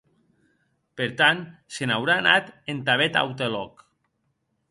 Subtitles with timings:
[1.01, 1.43] Per tant,
[1.75, 3.85] se n’aurà anat entà bèth aute lòc.